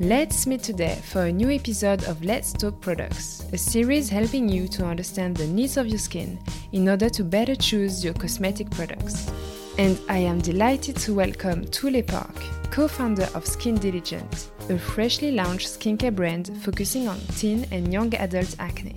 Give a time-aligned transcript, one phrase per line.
[0.00, 4.66] Let's meet today for a new episode of Let's Talk Products, a series helping you
[4.66, 6.36] to understand the needs of your skin
[6.72, 9.30] in order to better choose your cosmetic products.
[9.78, 12.34] And I am delighted to welcome Tule Park,
[12.72, 18.12] co founder of Skin Diligent, a freshly launched skincare brand focusing on teen and young
[18.16, 18.96] adult acne.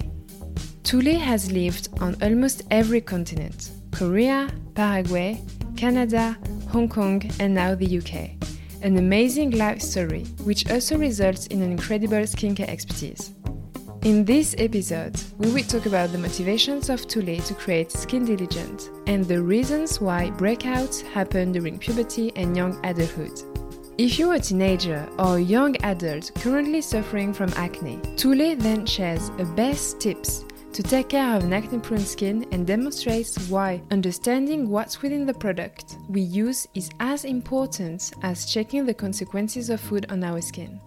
[0.82, 5.40] Tule has lived on almost every continent Korea, Paraguay,
[5.76, 6.36] Canada,
[6.70, 8.32] Hong Kong, and now the UK
[8.82, 13.34] an amazing life story, which also results in an incredible skincare expertise.
[14.04, 18.90] In this episode, we will talk about the motivations of Tule to create Skin Diligent
[19.08, 23.42] and the reasons why breakouts happen during puberty and young adulthood.
[23.98, 29.30] If you're a teenager or a young adult currently suffering from acne, Tule then shares
[29.40, 34.70] a best tips to take care of an acne prone skin and demonstrates why understanding
[34.70, 40.06] what's within the product we use is as important as checking the consequences of food
[40.10, 40.80] on our skin.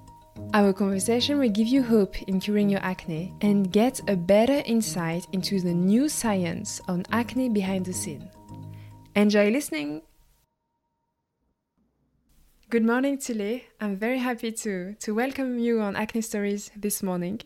[0.54, 5.26] Our conversation will give you hope in curing your acne and get a better insight
[5.32, 8.28] into the new science on acne behind the scene.
[9.14, 10.02] Enjoy listening!
[12.70, 13.62] Good morning, Tule.
[13.80, 17.40] I'm very happy to, to welcome you on Acne Stories this morning.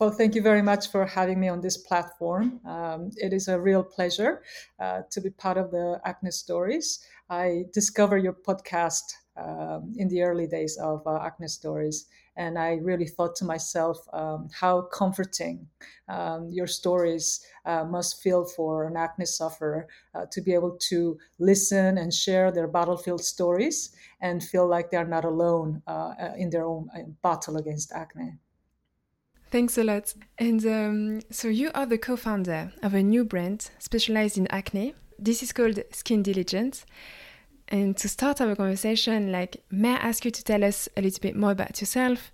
[0.00, 2.58] Well, thank you very much for having me on this platform.
[2.64, 4.42] Um, it is a real pleasure
[4.78, 7.04] uh, to be part of the Acne Stories.
[7.28, 9.02] I discovered your podcast
[9.36, 13.98] um, in the early days of uh, Acne Stories, and I really thought to myself
[14.14, 15.68] um, how comforting
[16.08, 21.18] um, your stories uh, must feel for an acne sufferer uh, to be able to
[21.38, 26.48] listen and share their battlefield stories and feel like they're not alone uh, uh, in
[26.48, 26.88] their own
[27.22, 28.38] battle against acne.
[29.50, 30.14] Thanks a lot.
[30.38, 34.94] And um, so you are the co-founder of a new brand specialized in acne.
[35.18, 36.86] This is called Skin Diligence.
[37.68, 41.20] And to start our conversation, like, may I ask you to tell us a little
[41.20, 42.32] bit more about yourself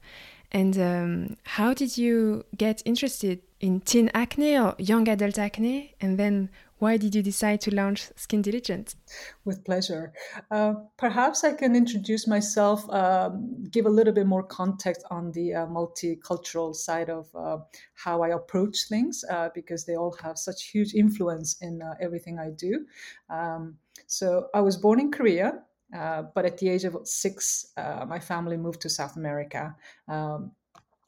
[0.52, 5.94] and um, how did you get interested in teen acne or young adult acne?
[6.00, 8.96] And then why did you decide to launch Skin Diligent?
[9.44, 10.12] With pleasure.
[10.50, 15.54] Uh, perhaps I can introduce myself, um, give a little bit more context on the
[15.54, 17.58] uh, multicultural side of uh,
[17.94, 22.38] how I approach things, uh, because they all have such huge influence in uh, everything
[22.38, 22.84] I do.
[23.30, 25.62] Um, so I was born in Korea.
[25.96, 27.72] Uh, but at the age of six,
[28.08, 29.72] my family moved to South America,
[30.08, 30.50] um,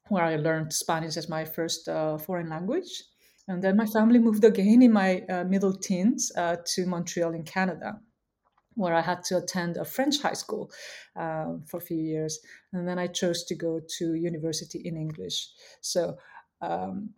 [0.07, 3.03] where I learned Spanish as my first foreign language.
[3.49, 7.45] And then my family moved again in my uh, middle teens uh, to Montreal in
[7.45, 7.99] Canada,
[8.75, 10.71] where I had to attend a French high school
[11.17, 12.39] uh, for a few years.
[12.73, 15.49] And then I chose to go to university in English.
[15.81, 16.19] So
[16.61, 17.15] um,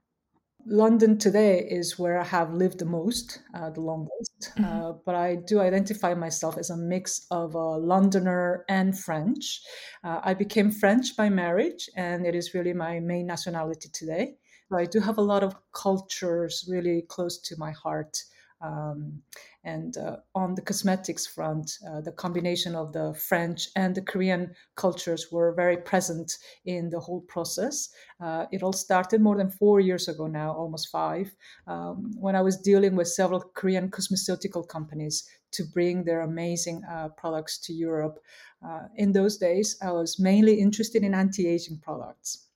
[0.67, 4.53] London today is where I have lived the most, uh, the longest.
[4.57, 4.65] Mm-hmm.
[4.65, 9.63] Uh, but I do identify myself as a mix of a Londoner and French.
[10.05, 14.37] Uh, I became French by marriage, and it is really my main nationality today.
[14.73, 18.23] I do have a lot of cultures really close to my heart.
[18.63, 19.23] Um,
[19.65, 24.55] and uh, on the cosmetics front, uh, the combination of the French and the Korean
[24.77, 26.37] cultures were very present
[26.67, 27.89] in the whole process.
[28.21, 31.35] Uh, it all started more than four years ago now, almost five,
[31.67, 37.09] um, when I was dealing with several Korean cosmeceutical companies to bring their amazing uh,
[37.17, 38.19] products to Europe.
[38.65, 42.50] Uh, in those days, I was mainly interested in anti aging products.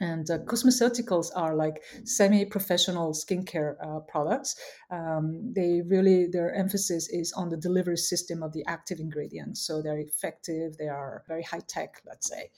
[0.00, 4.56] And uh, cosmeceuticals are like semi-professional skincare uh, products.
[4.90, 9.60] Um, they really their emphasis is on the delivery system of the active ingredients.
[9.60, 10.76] So they're effective.
[10.78, 12.50] They are very high tech, let's say.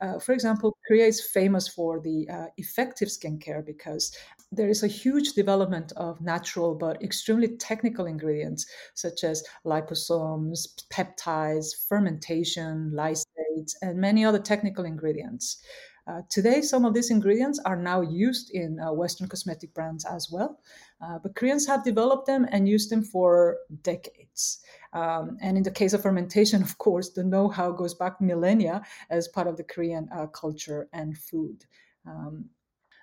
[0.00, 4.16] Uh, for example, Korea is famous for the uh, effective skincare because
[4.52, 11.70] there is a huge development of natural but extremely technical ingredients such as liposomes, peptides,
[11.88, 15.62] fermentation, lysates, and many other technical ingredients.
[16.08, 20.30] Uh, today, some of these ingredients are now used in uh, Western cosmetic brands as
[20.30, 20.58] well,
[21.02, 24.60] uh, but Koreans have developed them and used them for decades.
[24.94, 28.82] Um, and in the case of fermentation, of course, the know how goes back millennia
[29.10, 31.66] as part of the Korean uh, culture and food.
[32.06, 32.46] Um,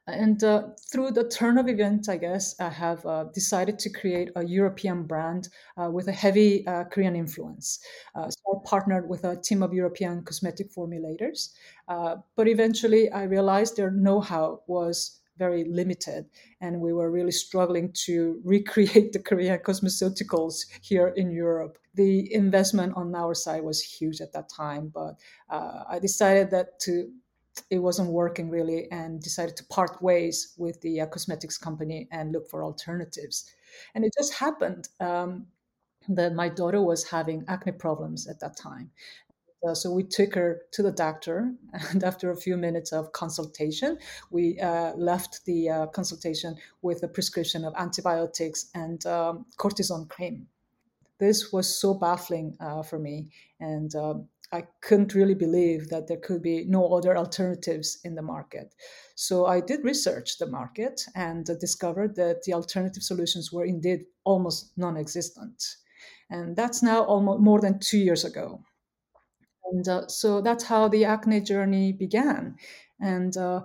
[0.07, 4.29] and uh, through the turn of events, I guess, I have uh, decided to create
[4.35, 7.79] a European brand uh, with a heavy uh, Korean influence.
[8.13, 11.53] Uh, so I partnered with a team of European cosmetic formulators.
[11.87, 16.25] Uh, but eventually, I realized their know how was very limited,
[16.61, 21.79] and we were really struggling to recreate the Korean cosmeceuticals here in Europe.
[21.95, 25.15] The investment on our side was huge at that time, but
[25.49, 27.09] I decided that to
[27.69, 32.31] it wasn't working really and decided to part ways with the uh, cosmetics company and
[32.31, 33.49] look for alternatives.
[33.93, 35.47] And it just happened um,
[36.09, 38.91] that my daughter was having acne problems at that time.
[39.67, 41.51] Uh, so we took her to the doctor,
[41.89, 43.97] and after a few minutes of consultation,
[44.29, 50.47] we uh, left the uh, consultation with a prescription of antibiotics and um, cortisone cream.
[51.17, 53.29] This was so baffling uh, for me,
[53.59, 58.21] and um, I couldn't really believe that there could be no other alternatives in the
[58.21, 58.73] market.
[59.15, 64.71] So I did research the market and discovered that the alternative solutions were indeed almost
[64.77, 65.61] non existent.
[66.29, 68.63] And that's now almost more than two years ago.
[69.71, 72.55] And uh, so that's how the acne journey began.
[72.99, 73.61] And uh,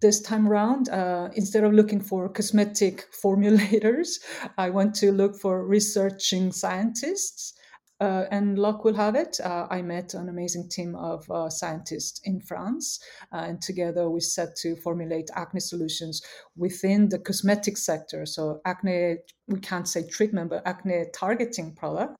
[0.00, 4.20] this time around, uh, instead of looking for cosmetic formulators,
[4.56, 7.57] I went to look for researching scientists.
[8.00, 12.20] Uh, and luck will have it, uh, I met an amazing team of uh, scientists
[12.22, 13.00] in France,
[13.32, 16.22] and together we set to formulate acne solutions
[16.54, 18.24] within the cosmetic sector.
[18.24, 19.16] So, acne,
[19.48, 22.14] we can't say treatment, but acne targeting product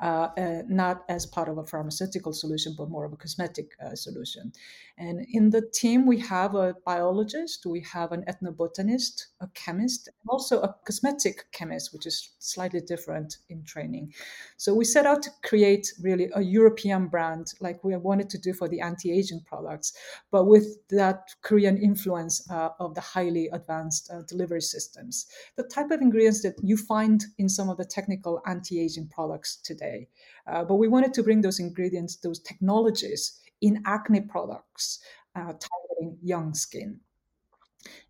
[0.00, 3.94] uh, uh, not as part of a pharmaceutical solution, but more of a cosmetic uh,
[3.94, 4.52] solution.
[5.00, 10.28] And in the team, we have a biologist, we have an ethnobotanist, a chemist, and
[10.28, 14.12] also a cosmetic chemist, which is slightly different in training.
[14.58, 18.52] So we set out to create really a European brand, like we wanted to do
[18.52, 19.94] for the anti-aging products,
[20.30, 25.28] but with that Korean influence uh, of the highly advanced uh, delivery systems.
[25.56, 30.08] The type of ingredients that you find in some of the technical anti-aging products today.
[30.46, 35.00] Uh, but we wanted to bring those ingredients, those technologies in acne products
[35.36, 37.00] uh, targeting young skin.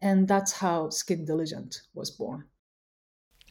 [0.02, 2.44] And that's how Skin Diligent was born.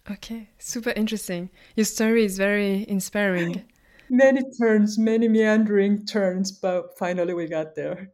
[0.09, 1.49] Okay, super interesting.
[1.75, 3.63] Your story is very inspiring.
[4.09, 8.11] many turns, many meandering turns, but finally we got there.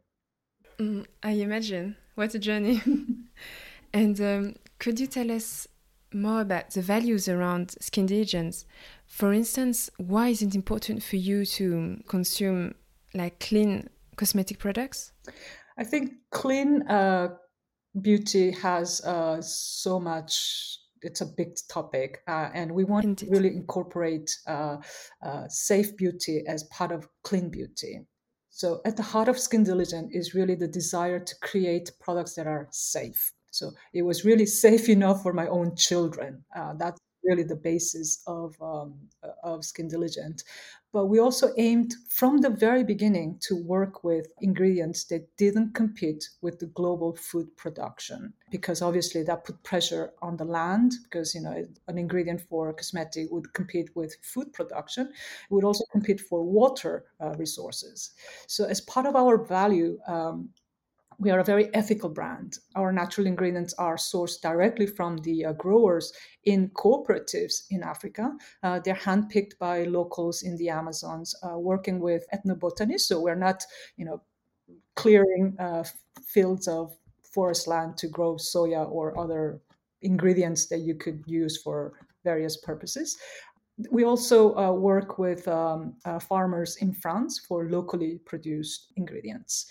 [0.78, 1.96] Mm, I imagine.
[2.14, 2.82] What a journey.
[3.92, 5.66] and um, could you tell us
[6.12, 8.66] more about the values around skin diligence?
[9.06, 12.74] For instance, why is it important for you to consume
[13.16, 15.12] like clean cosmetic products?
[15.78, 17.28] I think clean uh,
[18.00, 20.78] beauty has uh, so much.
[21.02, 23.26] It's a big topic, uh, and we want Indeed.
[23.26, 24.78] to really incorporate uh,
[25.22, 28.06] uh, safe beauty as part of clean beauty.
[28.50, 32.46] So, at the heart of Skin Diligent is really the desire to create products that
[32.46, 33.32] are safe.
[33.50, 36.42] So, it was really safe enough for my own children.
[36.56, 38.94] Uh, that's really the basis of, um,
[39.42, 40.42] of Skin Diligent.
[40.96, 46.26] But we also aimed from the very beginning to work with ingredients that didn't compete
[46.40, 51.42] with the global food production, because obviously that put pressure on the land, because you
[51.42, 56.42] know an ingredient for cosmetic would compete with food production, it would also compete for
[56.42, 58.12] water uh, resources.
[58.46, 60.48] So as part of our value um,
[61.18, 62.58] we are a very ethical brand.
[62.74, 66.12] Our natural ingredients are sourced directly from the uh, growers
[66.44, 68.32] in cooperatives in Africa.
[68.62, 73.08] Uh, they're handpicked by locals in the Amazons, uh, working with ethnobotanists.
[73.08, 73.64] So we're not,
[73.96, 74.22] you know,
[74.94, 75.84] clearing uh,
[76.26, 76.96] fields of
[77.32, 79.60] forest land to grow soya or other
[80.02, 81.92] ingredients that you could use for
[82.24, 83.16] various purposes.
[83.90, 89.70] We also uh, work with um, uh, farmers in France for locally produced ingredients.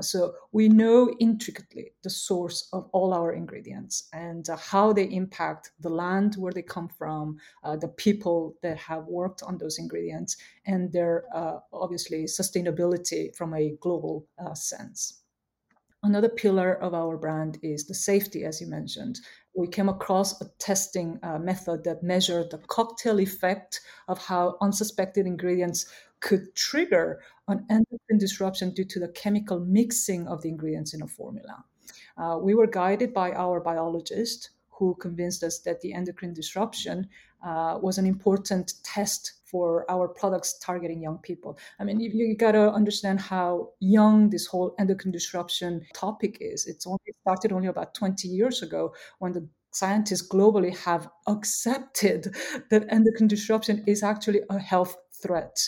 [0.00, 5.70] So we know intricately the source of all our ingredients and uh, how they impact
[5.80, 10.36] the land where they come from, uh, the people that have worked on those ingredients,
[10.66, 15.20] and their uh, obviously sustainability from a global uh, sense.
[16.04, 19.20] Another pillar of our brand is the safety, as you mentioned.
[19.54, 25.26] We came across a testing uh, method that measured the cocktail effect of how unsuspected
[25.26, 25.86] ingredients
[26.20, 31.06] could trigger an endocrine disruption due to the chemical mixing of the ingredients in a
[31.06, 31.64] formula.
[32.16, 37.08] Uh, we were guided by our biologist who convinced us that the endocrine disruption
[37.44, 41.56] uh, was an important test for our products targeting young people.
[41.78, 46.66] I mean, you, you got to understand how young this whole endocrine disruption topic is.
[46.66, 52.34] It's only started only about 20 years ago when the scientists globally have accepted
[52.70, 55.58] that endocrine disruption is actually a health threat.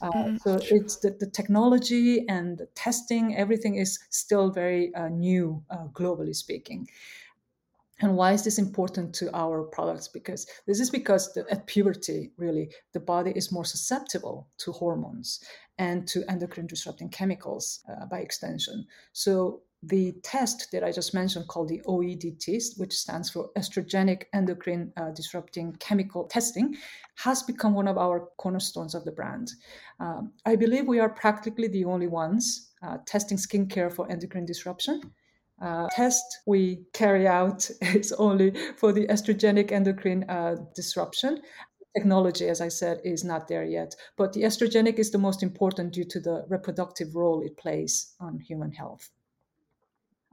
[0.00, 5.08] Uh, mm, so it's the, the, technology and the testing, everything is still very uh,
[5.08, 6.88] new, uh, globally speaking.
[8.00, 10.08] And why is this important to our products?
[10.08, 15.40] Because this is because the, at puberty, really, the body is more susceptible to hormones
[15.78, 18.86] and to endocrine disrupting chemicals uh, by extension.
[19.12, 24.92] So the test that I just mentioned, called the OEDT, which stands for Estrogenic Endocrine
[24.96, 26.76] uh, Disrupting Chemical Testing,
[27.16, 29.52] has become one of our cornerstones of the brand.
[30.00, 35.00] Um, I believe we are practically the only ones uh, testing skincare for endocrine disruption.
[35.62, 41.40] Uh, test we carry out is only for the estrogenic endocrine uh, disruption
[41.96, 43.94] technology, as I said, is not there yet.
[44.16, 48.40] But the estrogenic is the most important due to the reproductive role it plays on
[48.40, 49.10] human health.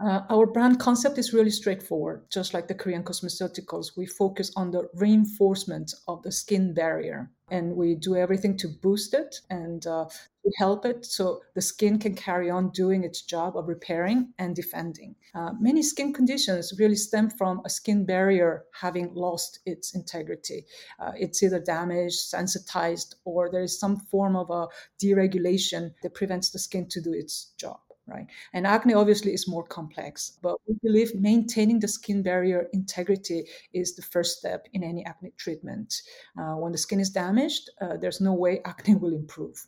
[0.03, 2.23] Uh, our brand concept is really straightforward.
[2.31, 7.75] Just like the Korean cosmeceuticals, we focus on the reinforcement of the skin barrier and
[7.75, 12.15] we do everything to boost it and uh, to help it so the skin can
[12.15, 15.13] carry on doing its job of repairing and defending.
[15.35, 20.65] Uh, many skin conditions really stem from a skin barrier having lost its integrity.
[20.99, 24.67] Uh, it's either damaged, sensitized, or there is some form of a
[24.99, 28.27] deregulation that prevents the skin to do its job right?
[28.53, 33.95] And acne obviously is more complex, but we believe maintaining the skin barrier integrity is
[33.95, 35.93] the first step in any acne treatment.
[36.37, 39.67] Uh, when the skin is damaged, uh, there's no way acne will improve.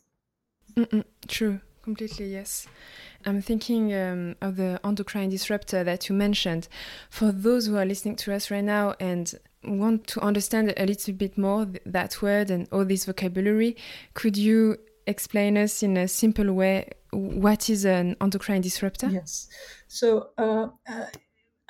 [0.76, 2.66] Mm-mm, true, completely, yes.
[3.24, 6.68] I'm thinking um, of the endocrine disruptor that you mentioned.
[7.08, 11.14] For those who are listening to us right now and want to understand a little
[11.14, 13.76] bit more that word and all this vocabulary,
[14.12, 19.08] could you explain us in a simple way what is an endocrine disruptor?
[19.08, 19.48] Yes.
[19.88, 21.06] So uh, uh,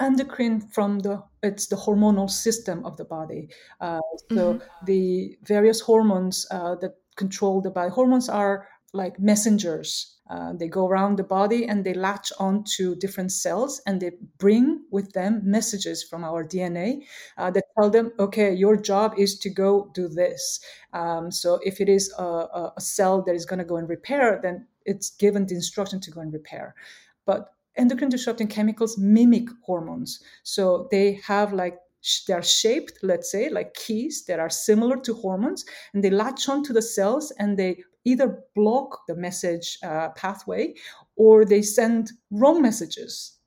[0.00, 3.50] endocrine from the it's the hormonal system of the body.
[3.80, 4.00] Uh,
[4.30, 4.86] so mm-hmm.
[4.86, 7.90] the various hormones uh, that control the body.
[7.90, 12.94] Hormones are like messengers uh, they go around the body and they latch on to
[12.96, 17.04] different cells and they bring with them messages from our DNA
[17.36, 20.60] uh, that tell them, okay, your job is to go do this.
[20.94, 24.40] Um, so if it is a, a cell that is going to go and repair,
[24.42, 26.74] then it's given the instruction to go and repair.
[27.26, 30.22] But endocrine disrupting chemicals mimic hormones.
[30.42, 31.78] So they have like
[32.26, 36.74] they're shaped, let's say, like keys that are similar to hormones, and they latch onto
[36.74, 40.74] the cells and they either block the message uh, pathway
[41.16, 43.38] or they send wrong messages.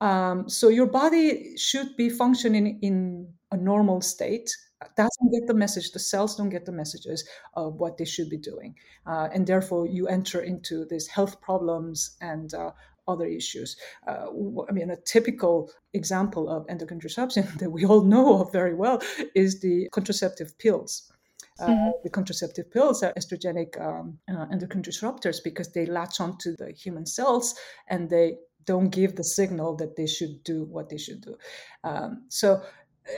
[0.00, 4.50] Um, so your body should be functioning in a normal state.
[4.96, 5.90] Doesn't get the message.
[5.90, 8.76] The cells don't get the messages of what they should be doing,
[9.06, 12.70] uh, and therefore you enter into these health problems and uh,
[13.08, 13.76] other issues.
[14.06, 14.26] Uh,
[14.68, 19.02] I mean, a typical example of endocrine disruption that we all know of very well
[19.34, 21.10] is the contraceptive pills.
[21.58, 21.90] Uh, mm-hmm.
[22.04, 27.04] the contraceptive pills are estrogenic um, uh, endocrine disruptors because they latch onto the human
[27.04, 27.54] cells
[27.88, 31.36] and they don't give the signal that they should do what they should do.
[31.84, 32.62] Um, so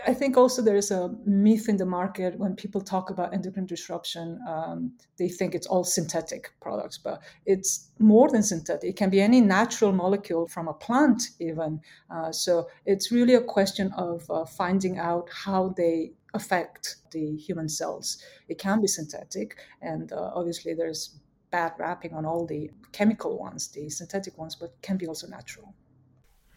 [0.07, 3.67] I think also there is a myth in the market when people talk about endocrine
[3.67, 8.91] disruption, um, they think it's all synthetic products, but it's more than synthetic.
[8.91, 11.81] It can be any natural molecule from a plant, even.
[12.11, 17.69] Uh, so it's really a question of uh, finding out how they affect the human
[17.69, 18.19] cells.
[18.49, 21.21] It can be synthetic, and uh, obviously there's
[21.51, 25.75] bad wrapping on all the chemical ones, the synthetic ones, but can be also natural.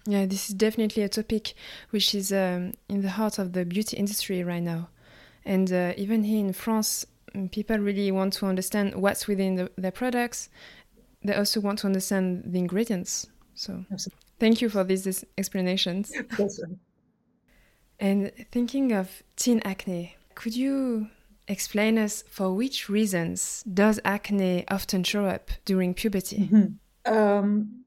[0.06, 1.53] Yeah, this is definitely a topic
[1.92, 4.89] which is um, in the heart of the beauty industry right now.
[5.46, 9.72] And uh, even here in France, mm, people really want to understand what's within the,
[9.77, 10.50] their products.
[11.24, 13.27] They also want to understand the ingredients.
[13.56, 14.20] So, Absolutely.
[14.39, 16.12] thank you for these explanations.
[18.00, 21.10] And thinking of teen acne, could you
[21.48, 26.50] explain us for which reasons does acne often show up during puberty?
[26.50, 27.14] Mm-hmm.
[27.14, 27.84] Um,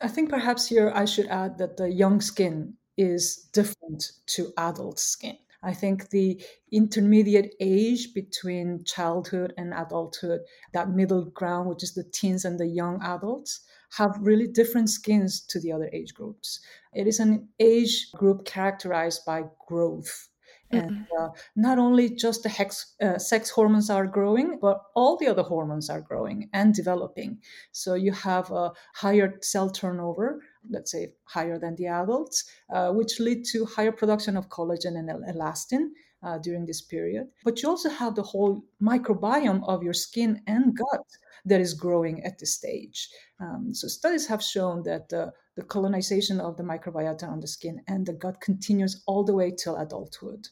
[0.00, 4.98] I think perhaps here I should add that the young skin is different to adult
[4.98, 5.36] skin.
[5.62, 10.40] I think the intermediate age between childhood and adulthood,
[10.72, 13.60] that middle ground, which is the teens and the young adults,
[13.96, 16.60] have really different skins to the other age groups.
[16.94, 20.28] It is an age group characterized by growth.
[20.72, 20.86] Mm-hmm.
[20.86, 25.28] And uh, not only just the hex, uh, sex hormones are growing, but all the
[25.28, 27.38] other hormones are growing and developing.
[27.72, 33.20] So you have a higher cell turnover, let's say higher than the adults, uh, which
[33.20, 35.90] lead to higher production of collagen and elastin.
[36.24, 37.26] Uh, during this period.
[37.42, 41.04] But you also have the whole microbiome of your skin and gut
[41.44, 43.08] that is growing at this stage.
[43.40, 47.82] Um, so studies have shown that uh, the colonization of the microbiota on the skin
[47.88, 50.48] and the gut continues all the way till adulthood.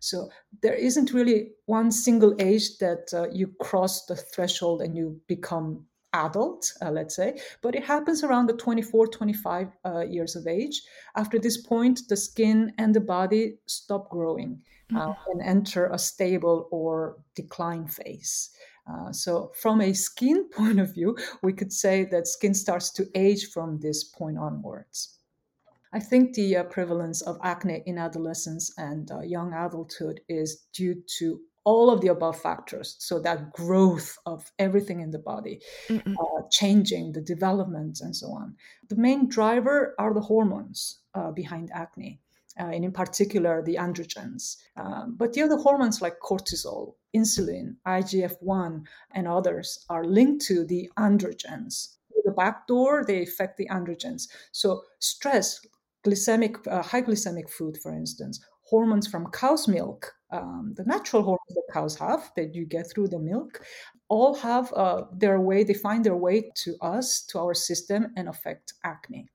[0.00, 0.30] So
[0.62, 5.84] there isn't really one single age that uh, you cross the threshold and you become
[6.14, 10.82] adult, uh, let's say, but it happens around the 24, 25 uh, years of age.
[11.16, 14.62] After this point, the skin and the body stop growing
[14.94, 15.30] uh, mm-hmm.
[15.32, 18.50] and enter a stable or decline phase.
[18.86, 23.08] Uh, so, from a skin point of view, we could say that skin starts to
[23.14, 25.18] age from this point onwards.
[25.92, 30.96] I think the uh, prevalence of acne in adolescence and uh, young adulthood is due
[31.18, 32.96] to all of the above factors.
[32.98, 35.60] So, that growth of everything in the body,
[35.90, 38.56] uh, changing, the development, and so on.
[38.88, 42.20] The main driver are the hormones uh, behind acne.
[42.58, 44.56] Uh, and in particular the androgens.
[44.76, 48.84] Um, but the other hormones like cortisol, insulin, IGF 1,
[49.14, 51.96] and others are linked to the androgens.
[52.08, 54.28] Through The back door, they affect the androgens.
[54.52, 55.60] So, stress,
[56.06, 61.54] glycemic, uh, high glycemic food, for instance, hormones from cow's milk, um, the natural hormones
[61.54, 63.62] that cows have that you get through the milk,
[64.08, 68.28] all have uh, their way, they find their way to us, to our system, and
[68.28, 69.28] affect acne.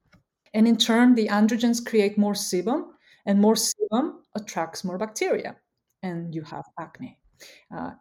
[0.53, 2.87] And in turn, the androgens create more sebum,
[3.25, 5.55] and more sebum attracts more bacteria,
[6.03, 7.17] and you have acne.
[7.75, 7.91] Uh,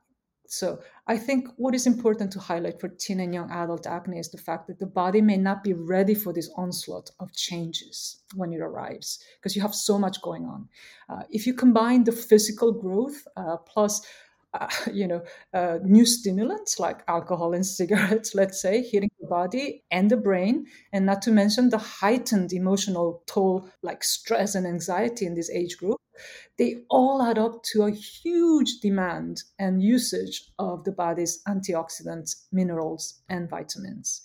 [0.48, 4.30] so I think what is important to highlight for teen and young adult acne is
[4.30, 8.52] the fact that the body may not be ready for this onslaught of changes when
[8.54, 10.68] it arrives because you have so much going on.
[11.10, 14.00] Uh, if you combine the physical growth uh, plus
[14.54, 15.22] uh, you know,
[15.52, 21.06] uh, new stimulants like alcohol and cigarettes, let's say, hitting body and the brain, and
[21.06, 25.98] not to mention the heightened emotional toll like stress and anxiety in this age group,
[26.58, 33.22] they all add up to a huge demand and usage of the body's antioxidants, minerals,
[33.28, 34.22] and vitamins.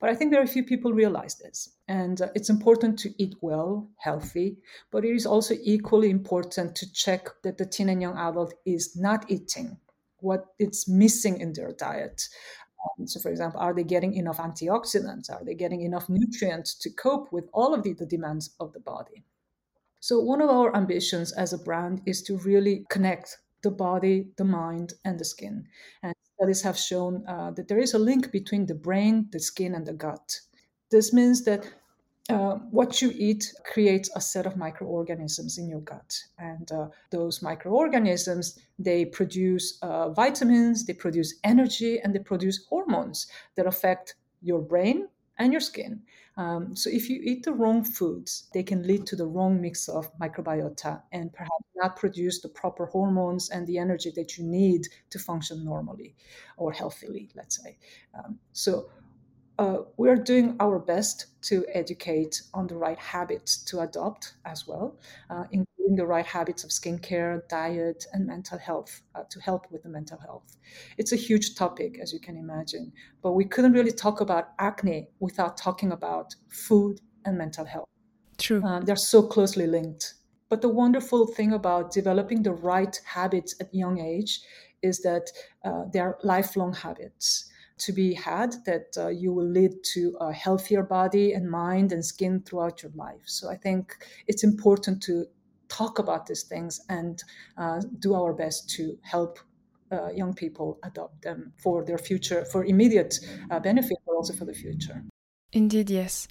[0.00, 1.76] But I think very few people realize this.
[1.88, 4.58] And uh, it's important to eat well, healthy,
[4.90, 8.96] but it is also equally important to check that the teen and young adult is
[8.96, 9.78] not eating
[10.18, 12.28] what it's missing in their diet.
[12.84, 15.30] Um, so, for example, are they getting enough antioxidants?
[15.30, 18.80] Are they getting enough nutrients to cope with all of the, the demands of the
[18.80, 19.24] body?
[20.00, 24.44] So, one of our ambitions as a brand is to really connect the body, the
[24.44, 25.66] mind, and the skin.
[26.02, 29.74] And studies have shown uh, that there is a link between the brain, the skin,
[29.74, 30.40] and the gut.
[30.90, 31.70] This means that
[32.32, 37.42] uh, what you eat creates a set of microorganisms in your gut and uh, those
[37.42, 44.60] microorganisms they produce uh, vitamins they produce energy and they produce hormones that affect your
[44.60, 46.02] brain and your skin.
[46.36, 49.88] Um, so if you eat the wrong foods, they can lead to the wrong mix
[49.88, 54.86] of microbiota and perhaps not produce the proper hormones and the energy that you need
[55.10, 56.14] to function normally
[56.56, 57.76] or healthily, let's say.
[58.14, 58.88] Um, so
[59.58, 64.66] uh, we are doing our best to educate on the right habits to adopt as
[64.66, 64.98] well,
[65.30, 69.82] uh, including the right habits of skincare, diet, and mental health uh, to help with
[69.82, 70.56] the mental health.
[70.98, 75.08] It's a huge topic, as you can imagine, but we couldn't really talk about acne
[75.20, 77.88] without talking about food and mental health.
[78.38, 78.62] True.
[78.64, 80.14] Uh, they're so closely linked.
[80.48, 84.40] But the wonderful thing about developing the right habits at young age
[84.82, 85.30] is that
[85.64, 90.32] uh, they are lifelong habits to be had that uh, you will lead to a
[90.32, 93.22] healthier body and mind and skin throughout your life.
[93.24, 95.26] So I think it's important to
[95.68, 97.22] talk about these things and
[97.56, 99.38] uh, do our best to help
[99.90, 103.18] uh, young people adopt them for their future, for immediate
[103.50, 105.02] uh, benefit, but also for the future.
[105.52, 106.28] Indeed, yes.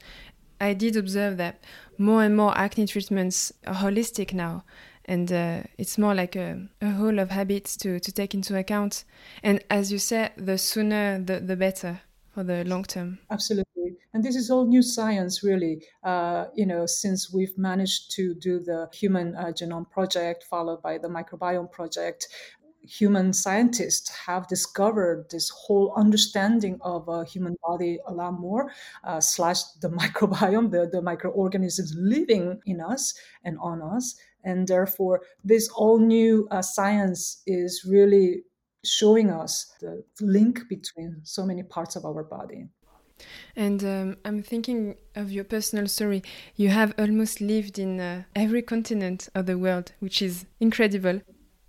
[0.59, 1.63] I did observe that
[1.97, 4.63] more and more acne treatments are holistic now
[5.11, 6.49] and uh, it's more like a,
[6.81, 9.03] a, whole of habits to, to take into account.
[9.43, 12.01] And as you said the sooner the, the better
[12.33, 13.19] for the long term.
[13.29, 13.97] Absolutely.
[14.13, 15.83] And this is all new science really.
[16.03, 20.97] Uh, you know since we've managed to do the human uh, genome project followed by
[20.97, 22.27] the microbiome project
[22.83, 28.71] human scientists have discovered this whole understanding of a human body a lot more,
[29.03, 34.15] uh, slash the microbiome, the, the microorganisms living in us and on us.
[34.43, 38.43] And therefore, this all new uh, science is really
[38.83, 42.67] showing us the link between so many parts of our body.
[43.55, 46.23] And um, I'm thinking of your personal story.
[46.55, 51.21] You have almost lived in uh, every continent of the world, which is incredible.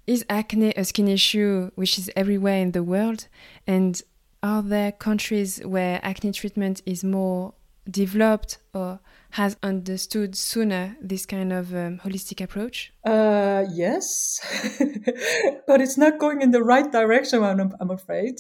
[0.07, 3.29] Is acne a skin issue which is everywhere in the world?
[3.67, 4.01] And
[4.43, 7.55] are there countries where acne treatment is more
[7.91, 12.93] developed or has understood sooner this kind of um, holistic approach?
[13.05, 14.41] Uh, yes,
[15.67, 18.35] but it's not going in the right direction, I'm, I'm, afraid.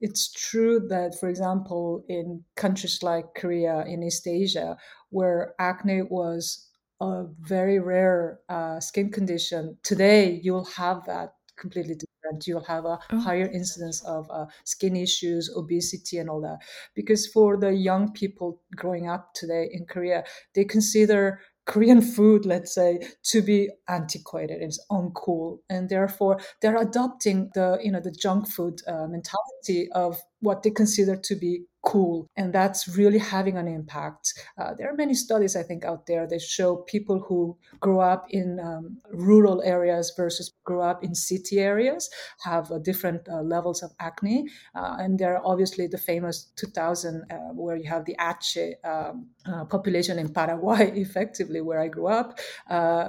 [0.00, 4.76] It's true that, for example, in countries like Korea, in East Asia,
[5.10, 6.68] where acne was
[7.00, 11.96] a very rare uh, skin condition, today you'll have that completely
[12.44, 13.20] You'll have a oh.
[13.20, 16.58] higher incidence of uh, skin issues, obesity, and all that.
[16.94, 22.74] Because for the young people growing up today in Korea, they consider Korean food, let's
[22.74, 24.60] say, to be antiquated.
[24.60, 30.20] It's uncool, and therefore they're adopting the you know the junk food uh, mentality of
[30.44, 34.32] what they consider to be cool and that's really having an impact.
[34.58, 38.26] Uh, there are many studies i think out there that show people who grow up
[38.30, 42.10] in um, rural areas versus grow up in city areas
[42.42, 44.46] have uh, different uh, levels of acne.
[44.74, 49.26] Uh, and there are obviously the famous 2000 uh, where you have the Ache um,
[49.46, 52.38] uh, population in paraguay effectively where i grew up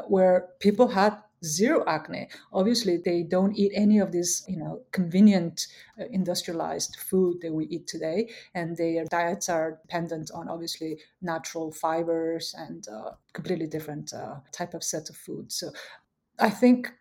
[0.08, 2.28] where people had zero acne.
[2.52, 5.68] Obviously, they don't eat any of this, you know, convenient
[6.00, 11.72] uh, industrialized food that we eat today, and their diets are dependent on obviously natural
[11.72, 15.52] fibers and uh, completely different uh, type of set of food.
[15.52, 15.72] So,
[16.40, 16.92] I think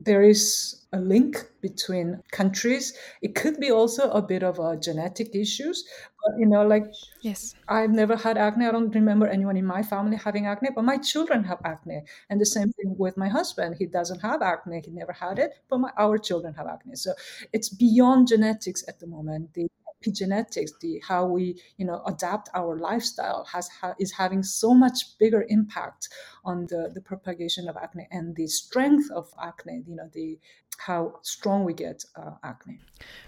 [0.00, 2.96] there is a link between countries.
[3.22, 5.84] It could be also a bit of a genetic issues,
[6.22, 6.84] but you know, like
[7.22, 8.66] yes, I've never had acne.
[8.66, 12.40] I don't remember anyone in my family having acne, but my children have acne, and
[12.40, 13.76] the same thing with my husband.
[13.78, 16.96] He doesn't have acne; he never had it, but my, our children have acne.
[16.96, 17.14] So
[17.52, 19.54] it's beyond genetics at the moment.
[19.54, 19.68] The
[20.04, 25.18] epigenetics, the how we you know adapt our lifestyle has ha- is having so much
[25.18, 26.08] bigger impact
[26.44, 29.82] on the the propagation of acne and the strength of acne.
[29.86, 30.38] You know the
[30.78, 32.80] how strong we get uh, acne.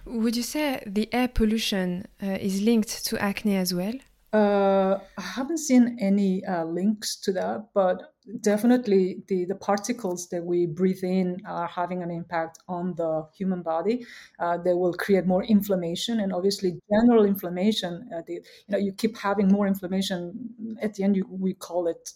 [0.04, 3.94] Would you say the air pollution uh, is linked to acne as well?
[4.32, 10.44] Uh, I haven't seen any uh, links to that, but definitely the, the particles that
[10.44, 14.04] we breathe in are having an impact on the human body.
[14.38, 18.08] Uh, they will create more inflammation, and obviously, general inflammation.
[18.14, 20.76] Uh, the, you know, you keep having more inflammation.
[20.82, 22.12] At the end, you, we call it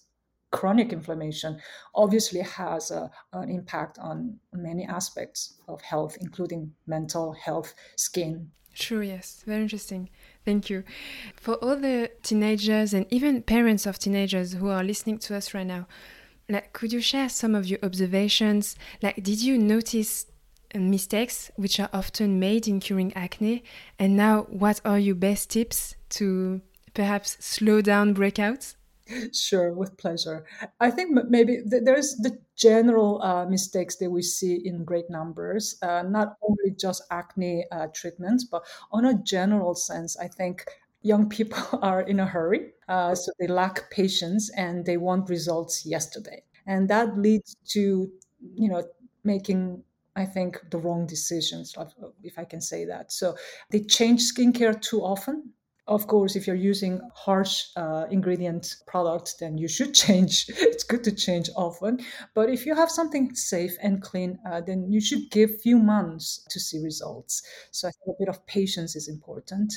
[0.50, 1.60] chronic inflammation.
[1.94, 8.50] Obviously, has a, an impact on many aspects of health, including mental health, skin.
[8.74, 9.02] Sure.
[9.02, 9.42] Yes.
[9.46, 10.10] Very interesting.
[10.44, 10.84] Thank you.
[11.36, 15.66] For all the teenagers and even parents of teenagers who are listening to us right
[15.66, 15.86] now,
[16.48, 18.74] like, could you share some of your observations?
[19.02, 20.26] Like, did you notice
[20.74, 23.62] mistakes which are often made in curing acne?
[23.98, 26.60] And now, what are your best tips to
[26.94, 28.74] perhaps slow down breakouts?
[29.34, 30.44] Sure, with pleasure.
[30.78, 36.02] I think maybe there's the general uh, mistakes that we see in great numbers, uh,
[36.02, 40.64] not only just acne uh, treatments, but on a general sense, I think
[41.02, 42.72] young people are in a hurry.
[42.88, 46.42] Uh, so they lack patience and they want results yesterday.
[46.66, 48.10] And that leads to,
[48.54, 48.86] you know,
[49.24, 49.82] making
[50.16, 51.74] I think the wrong decisions,
[52.22, 53.12] if I can say that.
[53.12, 53.36] So
[53.70, 55.52] they change skincare too often
[55.90, 60.46] of course, if you're using harsh uh, ingredient products, then you should change.
[60.48, 61.98] it's good to change often.
[62.32, 66.46] But if you have something safe and clean, uh, then you should give few months
[66.50, 67.42] to see results.
[67.72, 69.74] So I think a bit of patience is important.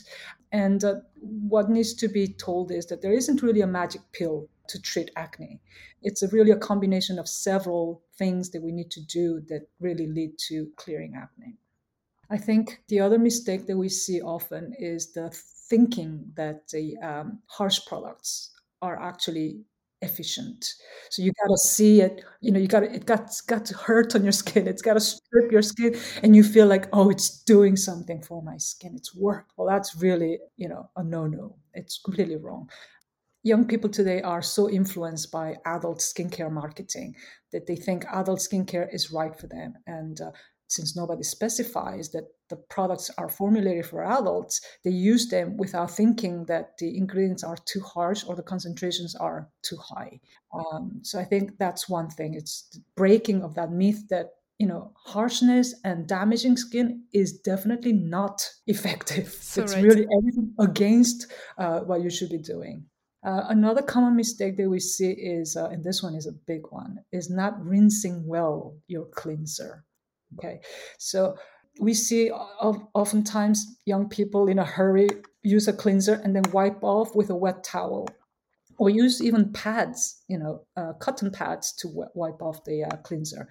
[0.51, 4.47] And uh, what needs to be told is that there isn't really a magic pill
[4.67, 5.59] to treat acne.
[6.03, 10.05] It's a really a combination of several things that we need to do that really
[10.05, 11.57] lead to clearing acne.
[12.33, 15.29] I think the other mistake that we see often is the
[15.69, 19.61] thinking that the um, harsh products are actually
[20.01, 20.65] efficient.
[21.11, 22.23] So you got to see it.
[22.41, 24.67] You know, you got to, it got got to hurt on your skin.
[24.67, 28.41] It's got to strip your skin, and you feel like, oh, it's doing something for
[28.43, 28.95] my skin.
[28.95, 29.47] It's work.
[29.57, 31.57] Well, that's really you know a no no.
[31.75, 32.69] It's completely wrong.
[33.43, 37.15] Young people today are so influenced by adult skincare marketing
[37.51, 40.31] that they think adult skincare is right for them, and uh,
[40.73, 46.45] since nobody specifies that the products are formulated for adults, they use them without thinking
[46.45, 50.19] that the ingredients are too harsh or the concentrations are too high.
[50.53, 52.33] Um, so I think that's one thing.
[52.33, 58.47] It's breaking of that myth that you know harshness and damaging skin is definitely not
[58.67, 59.29] effective.
[59.29, 59.83] So it's right.
[59.83, 62.85] really everything against uh, what you should be doing.
[63.25, 66.63] Uh, another common mistake that we see is, uh, and this one is a big
[66.71, 69.85] one, is not rinsing well your cleanser.
[70.37, 70.59] Okay,
[70.97, 71.35] so
[71.79, 75.07] we see oftentimes young people in a hurry
[75.41, 78.07] use a cleanser and then wipe off with a wet towel
[78.77, 83.47] or use even pads, you know, uh, cotton pads to wipe off the uh, cleanser.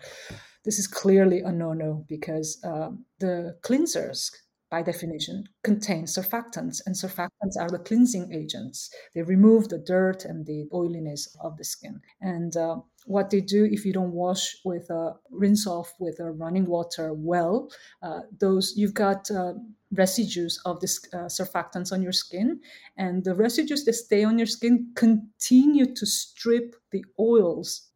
[0.64, 4.30] This is clearly a no no because um, the cleansers
[4.72, 8.90] by definition, contain surfactants, and surfactants are the cleansing agents.
[9.14, 12.00] They remove the dirt and the oiliness of the skin.
[12.22, 16.30] And uh, what they do if you don't wash with a rinse off with a
[16.30, 17.70] running water well,
[18.02, 19.52] uh, those you've got uh,
[19.90, 22.58] residues of this uh, surfactants on your skin,
[22.96, 27.91] and the residues that stay on your skin continue to strip the oils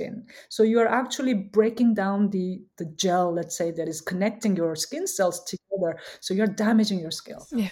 [0.00, 0.26] skin.
[0.48, 4.76] So you are actually breaking down the the gel, let's say, that is connecting your
[4.76, 5.98] skin cells together.
[6.20, 7.36] So you're damaging your skin.
[7.52, 7.70] Yeah.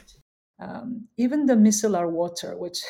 [0.61, 2.81] Um, even the micellar water, which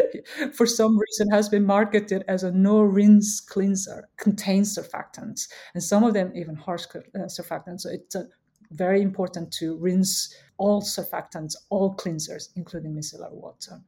[0.54, 6.04] for some reason has been marketed as a no rinse cleanser, contains surfactants, and some
[6.04, 7.80] of them even harsh uh, surfactants.
[7.80, 8.24] So it's uh,
[8.70, 13.82] very important to rinse all surfactants, all cleansers, including micellar water.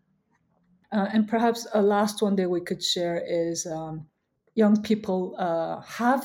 [0.92, 4.06] Uh, and perhaps a last one that we could share is um,
[4.54, 6.24] young people uh, have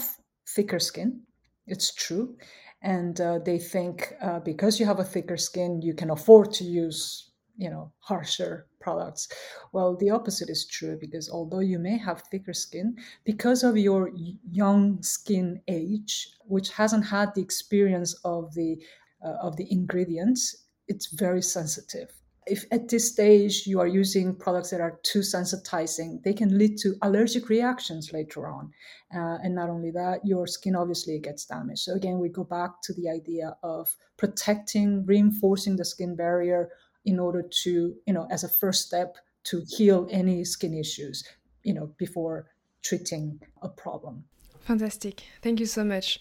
[0.49, 1.21] thicker skin.
[1.67, 2.35] It's true.
[2.81, 6.63] And uh, they think uh, because you have a thicker skin you can afford to
[6.63, 9.27] use you know harsher products.
[9.73, 14.11] Well the opposite is true because although you may have thicker skin because of your
[14.51, 18.77] young skin age which hasn't had the experience of the
[19.25, 22.11] uh, of the ingredients it's very sensitive
[22.47, 26.77] if at this stage you are using products that are too sensitizing, they can lead
[26.77, 28.71] to allergic reactions later on.
[29.15, 31.79] Uh, and not only that, your skin obviously gets damaged.
[31.79, 36.69] So, again, we go back to the idea of protecting, reinforcing the skin barrier
[37.05, 41.23] in order to, you know, as a first step to heal any skin issues,
[41.63, 42.47] you know, before
[42.81, 44.23] treating a problem.
[44.61, 45.23] Fantastic.
[45.41, 46.19] Thank you so much.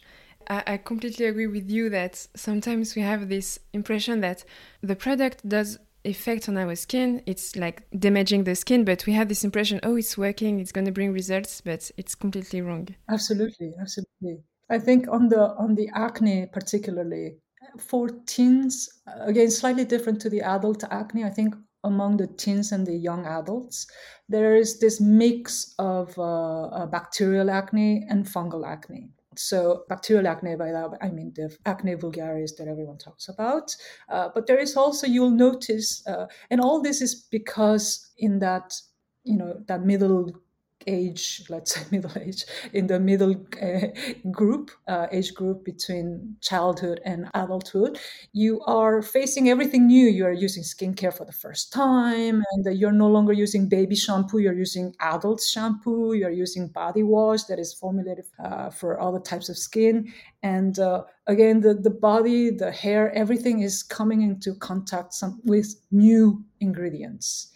[0.49, 4.45] I, I completely agree with you that sometimes we have this impression that
[4.83, 7.23] the product does effect on our skin.
[7.27, 10.85] It's like damaging the skin, but we have this impression, oh, it's working, it's going
[10.87, 12.89] to bring results, but it's completely wrong.
[13.09, 14.43] Absolutely, absolutely.
[14.71, 17.37] I think on the on the acne particularly
[17.79, 18.89] for teens,
[19.21, 21.25] again, slightly different to the adult acne.
[21.25, 23.87] I think among the teens and the young adults,
[24.29, 29.11] there is this mix of uh, uh, bacterial acne and fungal acne.
[29.39, 33.75] So bacterial acne, by that I mean the acne vulgaris that everyone talks about.
[34.09, 38.75] Uh, but there is also you'll notice, uh, and all this is because in that
[39.25, 40.33] you know that middle
[40.87, 43.89] age, let's say middle age, in the middle uh,
[44.31, 47.99] group, uh, age group between childhood and adulthood,
[48.33, 50.07] you are facing everything new.
[50.07, 54.39] You are using skincare for the first time, and you're no longer using baby shampoo.
[54.39, 56.15] You're using adult shampoo.
[56.15, 60.13] You're using body wash that is formulated uh, for other types of skin.
[60.43, 65.75] And uh, again, the, the body, the hair, everything is coming into contact some, with
[65.91, 67.53] new ingredients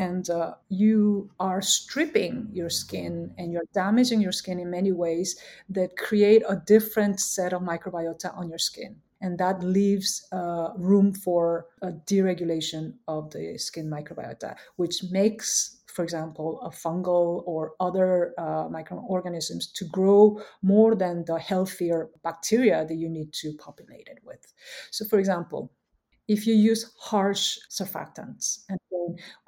[0.00, 5.38] and uh, you are stripping your skin and you're damaging your skin in many ways
[5.68, 11.12] that create a different set of microbiota on your skin and that leaves uh, room
[11.12, 18.32] for a deregulation of the skin microbiota which makes for example, a fungal or other
[18.38, 24.20] uh, microorganisms to grow more than the healthier bacteria that you need to populate it
[24.24, 24.40] with.
[24.92, 25.72] So, for example,
[26.30, 28.60] if you use harsh surfactants.
[28.68, 28.78] And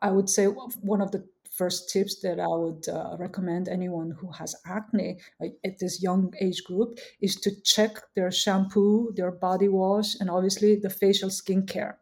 [0.03, 4.33] I would say one of the first tips that I would uh, recommend anyone who
[4.33, 10.17] has acne at this young age group is to check their shampoo, their body wash,
[10.19, 11.95] and obviously the facial skincare.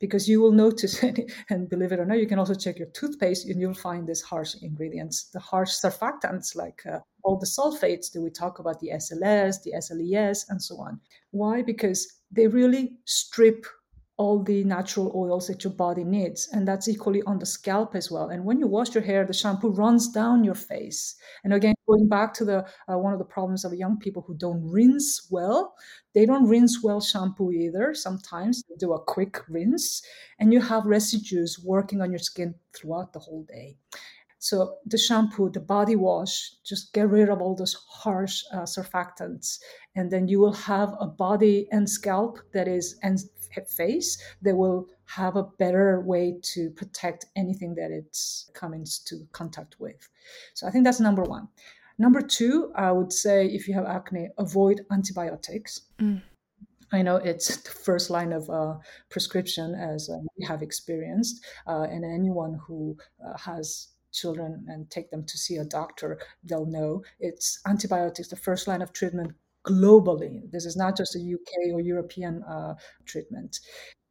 [0.00, 1.02] Because you will notice,
[1.50, 4.22] and believe it or not, you can also check your toothpaste and you'll find these
[4.22, 8.90] harsh ingredients, the harsh surfactants like uh, all the sulfates that we talk about, the
[8.94, 11.00] SLS, the SLES, and so on.
[11.30, 11.62] Why?
[11.62, 13.64] Because they really strip
[14.20, 16.48] all the natural oils that your body needs.
[16.52, 18.28] And that's equally on the scalp as well.
[18.28, 21.16] And when you wash your hair, the shampoo runs down your face.
[21.42, 24.34] And again, going back to the uh, one of the problems of young people who
[24.36, 25.74] don't rinse well,
[26.14, 27.94] they don't rinse well shampoo either.
[27.94, 30.02] Sometimes they do a quick rinse,
[30.38, 33.76] and you have residues working on your skin throughout the whole day.
[34.40, 39.58] So the shampoo, the body wash, just get rid of all those harsh uh, surfactants,
[39.94, 43.20] and then you will have a body and scalp that is and
[43.68, 49.76] face that will have a better way to protect anything that it's coming to contact
[49.78, 50.08] with.
[50.54, 51.48] So I think that's number one.
[51.98, 55.82] Number two, I would say if you have acne, avoid antibiotics.
[56.00, 56.22] Mm.
[56.92, 58.76] I know it's the first line of uh,
[59.10, 65.10] prescription as uh, we have experienced, uh, and anyone who uh, has children and take
[65.10, 69.32] them to see a doctor, they'll know it's antibiotics, the first line of treatment
[69.64, 70.50] globally.
[70.50, 73.60] This is not just a UK or European uh, treatment.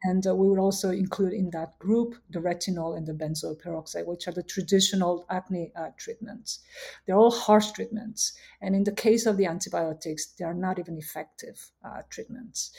[0.04, 4.08] And uh, we would also include in that group the retinol and the benzoyl peroxide,
[4.08, 6.60] which are the traditional acne uh, treatments.
[7.06, 8.32] They're all harsh treatments.
[8.62, 12.72] And in the case of the antibiotics, they are not even effective uh, treatments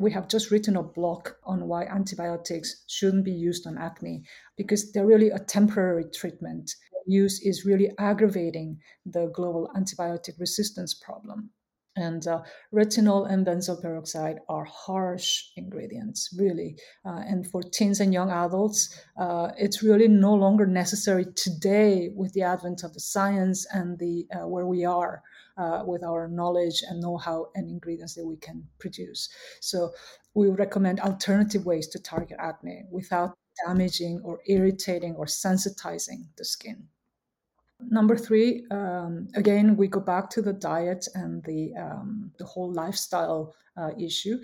[0.00, 4.22] we have just written a blog on why antibiotics shouldn't be used on acne
[4.56, 6.70] because they're really a temporary treatment.
[7.06, 11.50] Use is really aggravating the global antibiotic resistance problem.
[11.96, 16.76] And uh, retinol and benzoyl peroxide are harsh ingredients, really.
[17.04, 22.32] Uh, and for teens and young adults, uh, it's really no longer necessary today with
[22.32, 25.22] the advent of the science and the uh, where we are
[25.58, 29.28] uh, with our knowledge and know-how and ingredients that we can produce.
[29.60, 29.90] So
[30.34, 36.88] we recommend alternative ways to target acne without damaging or irritating or sensitizing the skin.
[37.88, 42.72] Number three, um, again, we go back to the diet and the um, the whole
[42.72, 44.38] lifestyle uh, issue.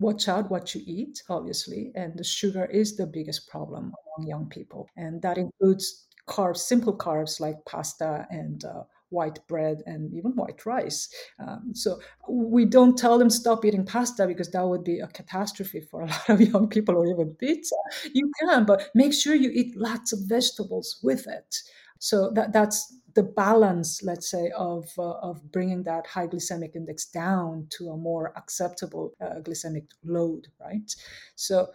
[0.00, 4.48] Watch out what you eat, obviously, and the sugar is the biggest problem among young
[4.48, 10.32] people, and that includes carbs, simple carbs like pasta and uh, white bread and even
[10.32, 11.08] white rice.
[11.38, 15.80] Um, so we don't tell them stop eating pasta because that would be a catastrophe
[15.80, 17.76] for a lot of young people or even pizza.
[18.12, 21.56] You can, but make sure you eat lots of vegetables with it.
[21.98, 27.06] So that that's the balance, let's say, of uh, of bringing that high glycemic index
[27.06, 30.90] down to a more acceptable uh, glycemic load, right?
[31.36, 31.68] So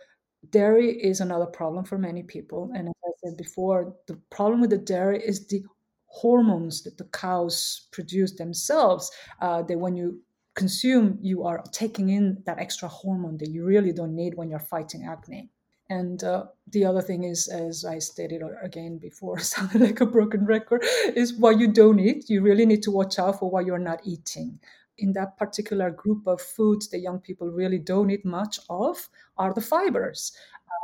[0.52, 4.70] dairy is another problem for many people, and as I said before, the problem with
[4.72, 5.64] the dairy is the
[6.08, 9.10] hormones that the cows produce themselves.
[9.42, 10.22] Uh, that when you
[10.56, 14.60] consume, you are taking in that extra hormone that you really don't need when you're
[14.60, 15.50] fighting acne.
[15.90, 20.46] And uh, the other thing is, as I stated again before, sounded like a broken
[20.46, 20.84] record,
[21.16, 22.30] is what you don't eat.
[22.30, 24.60] You really need to watch out for what you're not eating.
[25.00, 29.54] In that particular group of foods that young people really don't eat much of are
[29.54, 30.34] the fibers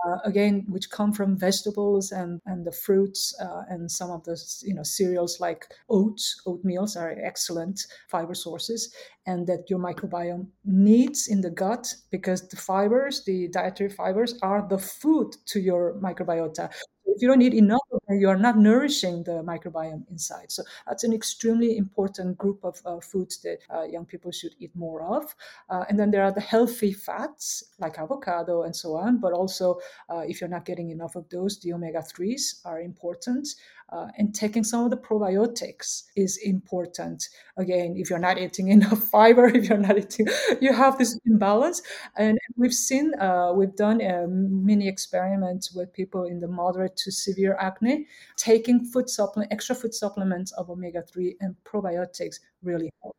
[0.05, 4.35] uh, again, which come from vegetables and, and the fruits uh, and some of the
[4.63, 6.41] you know cereals like oats.
[6.45, 8.93] Oatmeals are excellent fiber sources,
[9.25, 14.65] and that your microbiome needs in the gut because the fibers, the dietary fibers, are
[14.69, 16.69] the food to your microbiota
[17.05, 20.51] if you don't eat enough of them, you are not nourishing the microbiome inside.
[20.51, 24.75] So that's an extremely important group of uh, foods that uh, young people should eat
[24.75, 25.35] more of.
[25.69, 29.17] Uh, and then there are the healthy fats like avocado and so on.
[29.19, 33.47] But also, uh, if you're not getting enough of those, the omega 3s are important.
[33.89, 37.29] Uh, and taking some of the probiotics is important.
[37.57, 40.27] Again, if you're not eating enough fiber, if you're not eating,
[40.59, 41.81] you have this imbalance.
[42.17, 47.11] And we've seen, uh, we've done a mini experiments with people in the moderate to
[47.11, 48.07] severe acne.
[48.37, 53.17] Taking food supplement, extra food supplements of omega 3 and probiotics really help.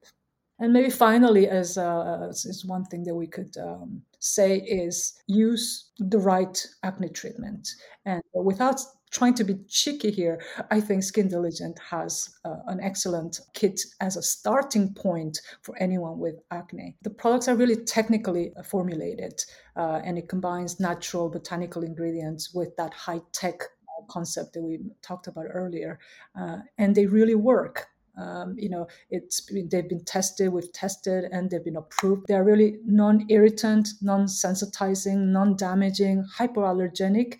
[0.58, 2.32] And maybe finally, as, uh,
[2.64, 7.68] one thing that we could um, say is use the right acne treatment.
[8.06, 8.80] And without
[9.16, 14.16] trying to be cheeky here, I think Skin Diligent has uh, an excellent kit as
[14.16, 16.96] a starting point for anyone with acne.
[17.00, 19.42] The products are really technically formulated
[19.74, 23.62] uh, and it combines natural botanical ingredients with that high tech
[24.08, 25.98] concept that we talked about earlier.
[26.38, 27.86] Uh, and they really work.
[28.18, 32.26] Um, you know, it's they've been tested, we've tested, and they've been approved.
[32.28, 37.36] They're really non-irritant, non-sensitizing, non-damaging, hypoallergenic,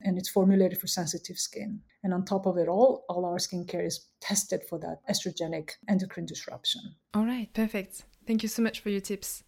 [0.00, 1.80] and it's formulated for sensitive skin.
[2.02, 6.26] And on top of it all, all our skincare is tested for that estrogenic endocrine
[6.26, 6.82] disruption.
[7.14, 8.04] All right, perfect.
[8.26, 9.42] Thank you so much for your tips.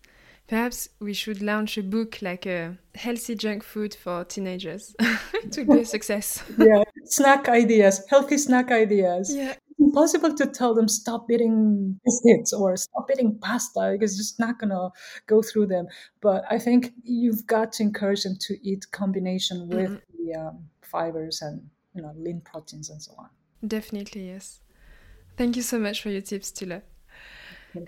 [0.50, 4.96] Perhaps we should launch a book like a healthy junk food for teenagers.
[5.00, 6.42] it would be a success.
[6.58, 9.32] yeah, snack ideas, healthy snack ideas.
[9.32, 9.52] Yeah.
[9.52, 14.40] It's impossible to tell them stop eating biscuits or stop eating pasta because it's just
[14.40, 14.88] not going to
[15.28, 15.86] go through them.
[16.20, 20.09] But I think you've got to encourage them to eat combination with mm-hmm.
[20.24, 21.62] The um, fibers and
[21.94, 23.28] you know lean proteins and so on.
[23.66, 24.60] Definitely, yes.
[25.36, 26.82] Thank you so much for your tips, Tula.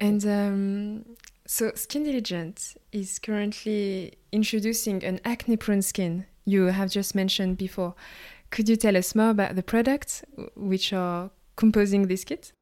[0.01, 1.05] And um,
[1.47, 7.95] so, Skin Diligent is currently introducing an acne prone skin you have just mentioned before.
[8.51, 10.23] Could you tell us more about the products
[10.57, 12.53] which are composing this kit?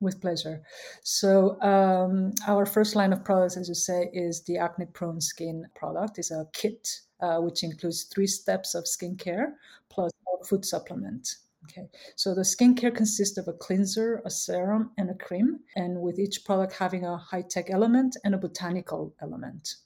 [0.00, 0.62] With pleasure.
[1.02, 5.64] So, um, our first line of products, as you say, is the acne prone skin
[5.74, 6.18] product.
[6.18, 6.86] It's a kit
[7.22, 9.52] uh, which includes three steps of skincare
[9.88, 11.36] plus a food supplement.
[11.64, 16.18] Okay, so the skincare consists of a cleanser, a serum, and a cream, and with
[16.18, 19.76] each product having a high tech element and a botanical element.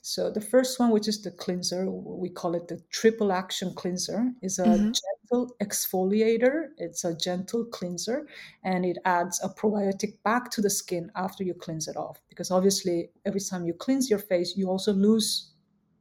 [0.00, 4.32] So the first one, which is the cleanser, we call it the triple action cleanser,
[4.40, 4.92] is a mm-hmm.
[4.92, 6.68] gentle exfoliator.
[6.78, 8.28] It's a gentle cleanser,
[8.62, 12.20] and it adds a probiotic back to the skin after you cleanse it off.
[12.28, 15.50] Because obviously, every time you cleanse your face, you also lose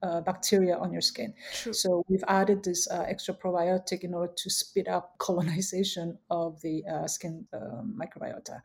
[0.05, 1.33] uh, bacteria on your skin.
[1.53, 1.73] True.
[1.73, 6.83] So we've added this uh, extra probiotic in order to speed up colonization of the
[6.85, 8.61] uh, skin uh, microbiota.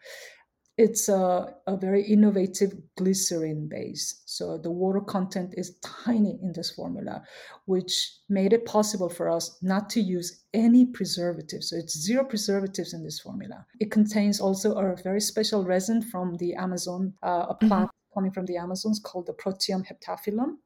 [0.77, 4.23] it's a, a very innovative glycerin base.
[4.25, 7.23] So the water content is tiny in this formula,
[7.67, 7.95] which
[8.31, 11.69] made it possible for us not to use any preservatives.
[11.69, 13.67] So it's zero preservatives in this formula.
[13.79, 18.15] It contains also a very special resin from the Amazon, uh, a plant mm-hmm.
[18.15, 20.57] coming from the Amazons called the Protium heptaphyllum.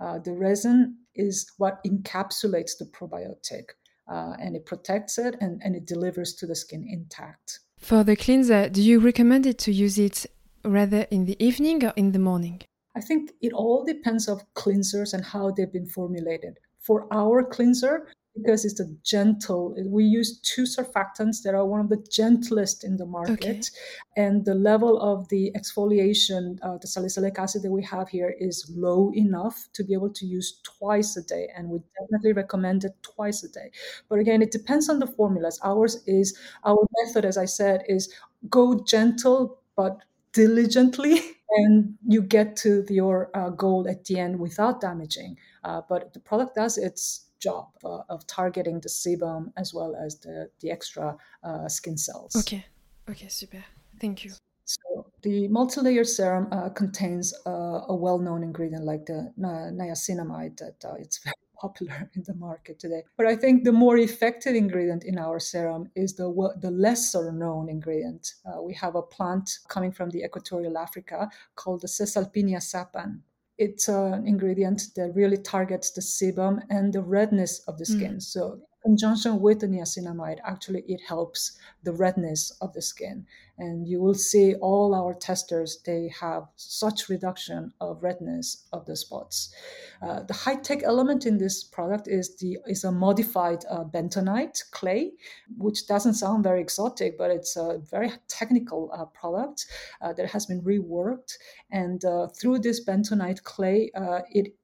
[0.00, 3.70] Uh, the resin is what encapsulates the probiotic.
[4.08, 7.58] Uh, and it protects it and, and it delivers to the skin intact.
[7.78, 10.26] For the cleanser, do you recommend it to use it
[10.64, 12.62] rather in the evening or in the morning?
[12.94, 16.58] I think it all depends of cleansers and how they've been formulated.
[16.80, 18.06] For our cleanser,
[18.36, 22.96] because it's a gentle we use two surfactants that are one of the gentlest in
[22.96, 23.70] the market.
[23.70, 24.22] Okay.
[24.22, 28.70] and the level of the exfoliation uh, the salicylic acid that we have here is
[28.74, 31.48] low enough to be able to use twice a day.
[31.56, 33.70] And we definitely recommend it twice a day.
[34.08, 35.60] But again it depends on the formulas.
[35.64, 38.12] Ours is our method as i said is
[38.48, 41.20] go gentle but diligently
[41.50, 45.36] and you get to your uh, goal at the end without damaging.
[45.64, 50.18] Uh, but the product does its job uh, of targeting the sebum as well as
[50.20, 52.34] the, the extra uh, skin cells.
[52.36, 52.64] Okay,
[53.08, 53.64] okay, super.
[54.00, 54.32] Thank you.
[54.64, 60.94] So the multi-layer serum uh, contains uh, a well-known ingredient like the niacinamide that uh,
[60.98, 63.04] it's very popular in the market today.
[63.16, 66.28] But I think the more effective ingredient in our serum is the
[66.60, 68.34] the lesser known ingredient.
[68.44, 73.20] Uh, we have a plant coming from the equatorial Africa called the Caesalpinia sappan
[73.58, 78.16] it's an ingredient that really targets the sebum and the redness of the skin.
[78.16, 78.22] Mm.
[78.22, 83.26] So conjunction with the niacinamide, actually it helps the redness of the skin.
[83.58, 88.96] And you will see all our testers, they have such reduction of redness of the
[88.96, 89.54] spots.
[90.02, 95.12] Uh, the high-tech element in this product is the is a modified uh, bentonite clay,
[95.56, 99.66] which doesn't sound very exotic, but it's a very technical uh, product
[100.02, 101.32] uh, that has been reworked.
[101.70, 104.54] And uh, through this bentonite clay, uh, it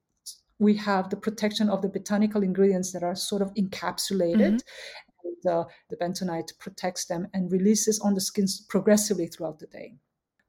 [0.63, 4.61] we have the protection of the botanical ingredients that are sort of encapsulated.
[4.61, 5.25] Mm-hmm.
[5.25, 9.95] And, uh, the bentonite protects them and releases on the skin progressively throughout the day.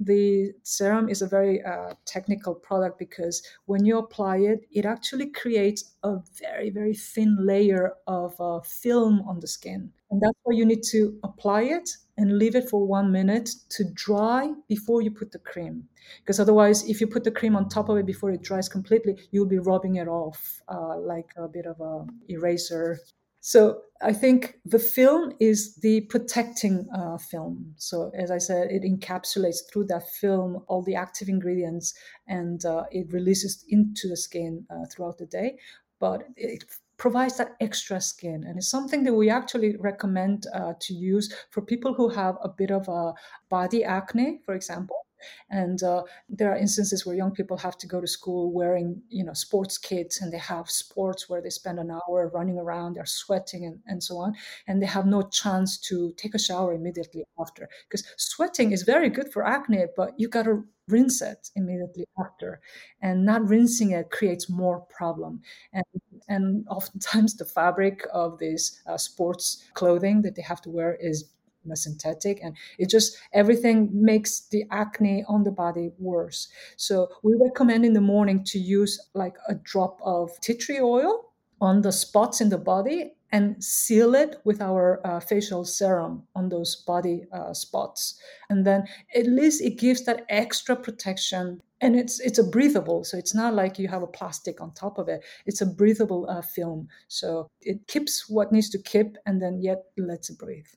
[0.00, 5.30] The serum is a very uh, technical product because when you apply it, it actually
[5.30, 9.92] creates a very, very thin layer of uh, film on the skin.
[10.10, 13.84] And that's why you need to apply it and leave it for one minute to
[13.94, 15.88] dry before you put the cream.
[16.20, 19.16] Because otherwise, if you put the cream on top of it before it dries completely,
[19.30, 23.00] you'll be rubbing it off uh, like a bit of a eraser.
[23.46, 27.74] So I think the film is the protecting uh, film.
[27.76, 31.92] So as I said, it encapsulates through that film all the active ingredients
[32.26, 35.58] and uh, it releases into the skin uh, throughout the day.
[36.00, 36.64] But it
[36.96, 41.60] provides that extra skin and it's something that we actually recommend uh, to use for
[41.60, 43.12] people who have a bit of a
[43.50, 45.04] body acne for example
[45.50, 49.24] and uh, there are instances where young people have to go to school wearing you
[49.24, 53.06] know sports kits and they have sports where they spend an hour running around they're
[53.06, 54.34] sweating and, and so on.
[54.66, 57.68] And they have no chance to take a shower immediately after.
[57.88, 62.60] Because sweating is very good for acne but you got to rinse it immediately after.
[63.00, 65.42] And not rinsing it creates more problem.
[65.72, 65.84] And
[66.28, 71.30] and oftentimes the fabric of these uh, sports clothing that they have to wear is
[71.68, 77.34] know, synthetic and it just everything makes the acne on the body worse so we
[77.42, 81.24] recommend in the morning to use like a drop of tea tree oil
[81.60, 86.48] on the spots in the body and seal it with our uh, facial serum on
[86.50, 88.20] those body uh, spots.
[88.48, 91.60] And then at least it gives that extra protection.
[91.80, 94.98] And it's it's a breathable, so it's not like you have a plastic on top
[94.98, 95.22] of it.
[95.44, 99.82] It's a breathable uh, film, so it keeps what needs to keep, and then yet
[99.98, 100.72] lets it breathe.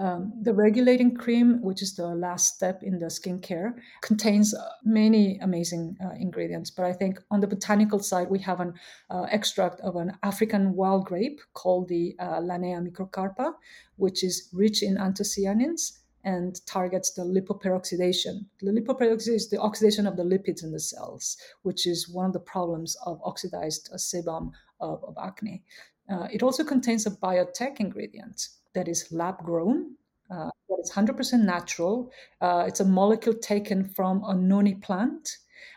[0.00, 5.38] Um, the regulating cream, which is the last step in the skincare, contains uh, many
[5.42, 6.70] amazing uh, ingredients.
[6.70, 8.72] But I think on the botanical side, we have an
[9.10, 13.52] uh, extract of an African wild grape called the uh, Lannea microcarpa,
[13.96, 18.46] which is rich in anthocyanins and targets the lipoperoxidation.
[18.62, 22.32] The lipoperoxidation is the oxidation of the lipids in the cells, which is one of
[22.32, 25.62] the problems of oxidized sebum of, of acne.
[26.10, 29.96] Uh, it also contains a biotech ingredient that is lab grown,
[30.30, 30.50] uh,
[30.82, 32.10] is 100% natural.
[32.40, 35.36] Uh, it's a molecule taken from a noni plant.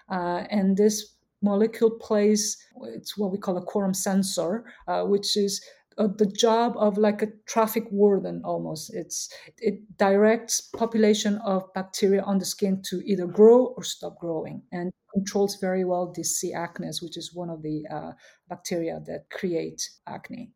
[0.10, 5.64] Uh, and this molecule plays, it's what we call a quorum sensor, uh, which is
[5.98, 8.94] uh, the job of like a traffic warden almost.
[8.94, 9.30] It's
[9.60, 14.92] it directs population of bacteria on the skin to either grow or stop growing, and
[15.14, 16.54] controls very well the C.
[16.54, 18.12] acnes, which is one of the uh,
[18.50, 20.52] bacteria that create acne.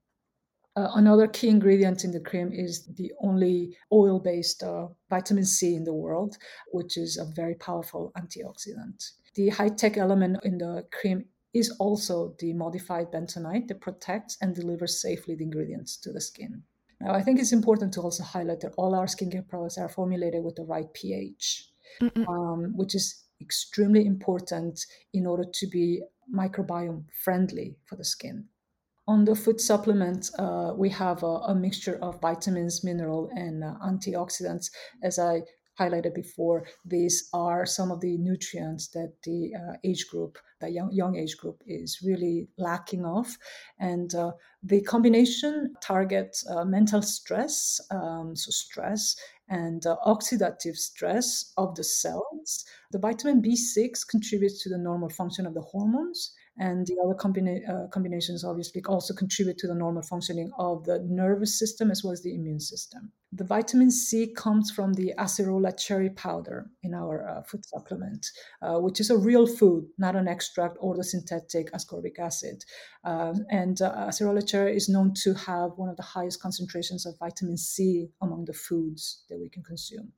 [0.78, 5.74] Uh, another key ingredient in the cream is the only oil based uh, vitamin C
[5.74, 6.38] in the world,
[6.72, 9.14] which is a very powerful antioxidant.
[9.34, 11.26] The high tech element in the cream
[11.56, 16.62] is also the modified bentonite that protects and delivers safely the ingredients to the skin.
[17.02, 20.44] Now, I think it's important to also highlight that all our skincare products are formulated
[20.44, 21.72] with the right pH,
[22.28, 24.80] um, which is extremely important
[25.12, 28.46] in order to be microbiome friendly for the skin.
[29.08, 33.76] On the food supplement, uh, we have a, a, mixture of vitamins, mineral, and uh,
[33.82, 34.70] antioxidants.
[35.02, 35.44] As I
[35.80, 40.92] highlighted before, these are some of the nutrients that the uh, age group, the young,
[40.92, 43.38] young age group, is really lacking of.
[43.80, 44.32] And uh,
[44.62, 49.16] the combination targets uh, mental stress, um, so stress,
[49.48, 52.66] and uh, oxidative stress of the cells.
[52.92, 57.68] The vitamin B6 contributes to the normal function of the hormones and the other combina-
[57.70, 62.14] uh, combinations obviously also contribute to the normal functioning of the nervous system as well
[62.14, 63.12] as the immune system.
[63.34, 68.26] The vitamin C comes from the acerola cherry powder in our uh, food supplement,
[68.62, 72.64] uh, which is a real food, not an extract or the synthetic ascorbic acid.
[73.04, 77.20] Um, and uh, acerola cherry is known to have one of the highest concentrations of
[77.20, 80.14] vitamin C among the foods that we can consume.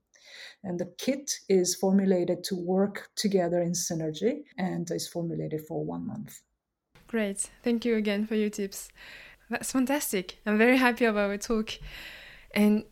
[0.64, 6.06] And the kit is formulated to work together in synergy and is formulated for one
[6.08, 6.42] month.
[7.08, 7.50] Great.
[7.64, 8.90] Thank you again for your tips.
[9.50, 10.38] That's fantastic.
[10.46, 11.72] I'm very happy about our talk.
[12.52, 12.84] And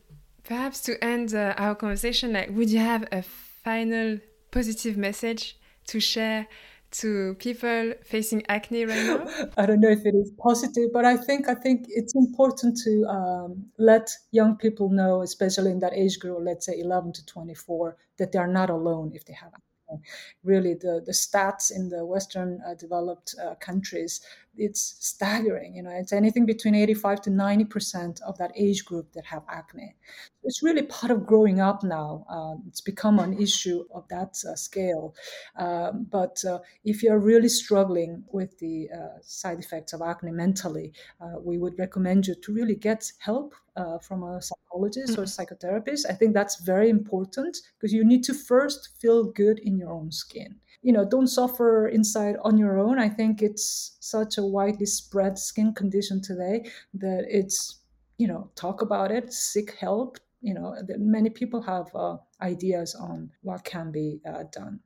[0.43, 4.19] perhaps to end uh, our conversation, like, would you have a final
[4.49, 5.57] positive message
[5.87, 6.47] to share
[6.91, 9.49] to people facing acne right now?
[9.57, 13.05] I don't know if it is positive, but I think I think it's important to
[13.05, 17.97] um, let young people know, especially in that age group, let's say 11 to 24,
[18.17, 20.01] that they are not alone if they have acne.
[20.43, 24.21] Really, the the stats in the Western uh, developed uh, countries
[24.57, 25.75] it's staggering.
[25.75, 29.43] You know, it's anything between 85 to 90 percent of that age group that have
[29.49, 29.95] acne.
[30.43, 32.25] It's really part of growing up now.
[32.29, 35.13] Uh, it's become an issue of that uh, scale.
[35.57, 40.93] Um, but uh, if you're really struggling with the uh, side effects of acne mentally,
[41.19, 45.21] uh, we would recommend you to really get help uh, from a psychologist mm-hmm.
[45.21, 46.05] or psychotherapist.
[46.09, 50.11] I think that's very important because you need to first feel good in your own
[50.11, 52.99] skin you know don't suffer inside on your own.
[52.99, 57.81] I think it's such a widely spread skin condition today that it's
[58.17, 63.31] you know talk about it seek help you know many people have uh, ideas on
[63.41, 64.79] what can be uh, done.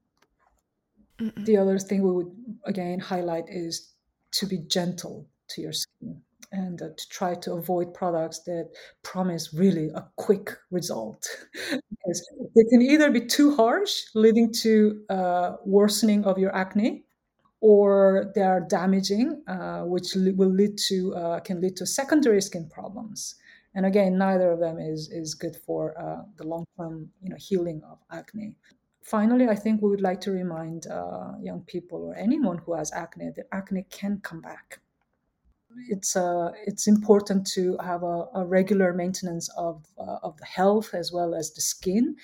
[1.19, 1.45] Mm-mm.
[1.45, 2.31] the other thing we would
[2.65, 3.93] again highlight is
[4.31, 6.21] to be gentle to your skin
[6.51, 8.69] and uh, to try to avoid products that
[9.03, 11.27] promise really a quick result.
[12.03, 17.03] Because they can either be too harsh leading to uh, worsening of your acne
[17.61, 22.67] or they are damaging uh, which will lead to uh, can lead to secondary skin
[22.69, 23.35] problems.
[23.75, 27.81] And again neither of them is is good for uh, the long-term you know healing
[27.89, 28.55] of acne.
[29.03, 32.91] Finally i think we would like to remind uh, young people or anyone who has
[32.91, 34.79] acne that acne can come back
[35.89, 40.93] it's uh, it's important to have a, a regular maintenance of uh, of the health
[40.93, 42.15] as well as the skin.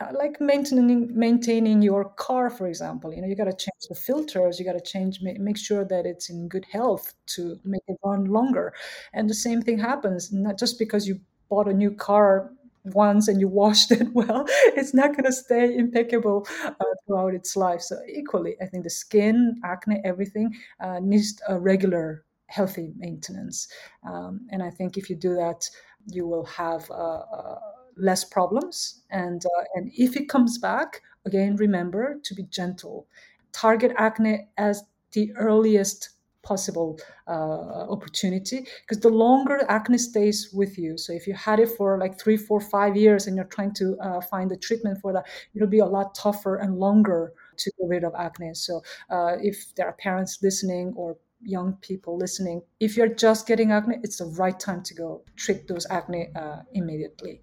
[0.00, 3.96] Uh, like maintaining maintaining your car, for example, you know you got to change the
[3.96, 7.96] filters, you got to change make sure that it's in good health to make it
[8.04, 8.72] run longer.
[9.12, 12.52] And the same thing happens not just because you bought a new car
[12.84, 14.44] once and you washed it well,
[14.76, 16.72] it's not going to stay impeccable uh,
[17.06, 17.80] throughout its life.
[17.80, 23.68] So equally, I think the skin, acne, everything uh, needs a regular healthy maintenance.
[24.04, 25.68] Um, and I think if you do that,
[26.06, 27.60] you will have uh, uh,
[27.96, 29.02] less problems.
[29.10, 33.06] And uh, and if it comes back, again, remember to be gentle.
[33.52, 36.10] Target acne as the earliest
[36.42, 41.68] possible uh, opportunity because the longer acne stays with you so if you had it
[41.76, 45.12] for like three four five years and you're trying to uh, find the treatment for
[45.12, 48.80] that it'll be a lot tougher and longer to get rid of acne so
[49.10, 53.98] uh, if there are parents listening or young people listening, if you're just getting acne,
[54.02, 57.42] it's the right time to go treat those acne uh, immediately.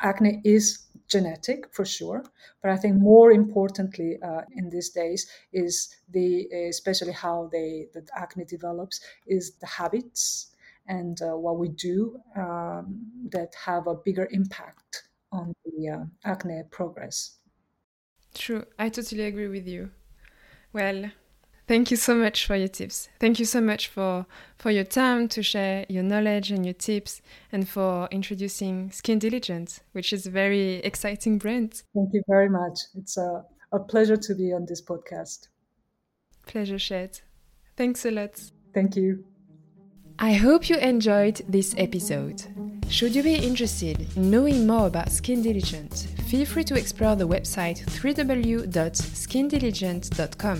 [0.00, 2.24] Acne is genetic for sure,
[2.62, 8.06] but I think more importantly uh, in these days is the especially how they the
[8.14, 10.54] acne develops is the habits
[10.88, 16.62] and uh, what we do um, that have a bigger impact on the uh, acne
[16.70, 17.38] progress.
[18.34, 19.90] True, I totally agree with you.
[20.72, 21.10] Well,
[21.66, 23.08] Thank you so much for your tips.
[23.18, 27.20] Thank you so much for, for your time to share your knowledge and your tips
[27.50, 31.82] and for introducing Skin Diligent, which is a very exciting brand.
[31.92, 32.78] Thank you very much.
[32.94, 35.48] It's a, a pleasure to be on this podcast.
[36.46, 37.20] Pleasure shared.
[37.76, 38.40] Thanks a lot.
[38.72, 39.24] Thank you.
[40.18, 42.44] I hope you enjoyed this episode.
[42.88, 47.28] Should you be interested in knowing more about Skin Diligent, feel free to explore the
[47.28, 50.58] website www.skindiligent.com,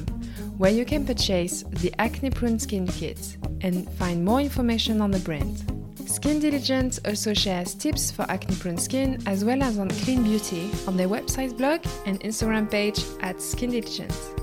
[0.58, 5.20] where you can purchase the Acne Prone Skin Kit and find more information on the
[5.20, 5.72] brand.
[6.06, 10.70] Skin Diligent also shares tips for acne prone skin as well as on clean beauty
[10.86, 14.35] on their website blog and Instagram page at Skin Diligent.